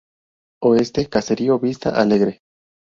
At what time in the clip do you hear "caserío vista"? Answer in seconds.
1.07-1.91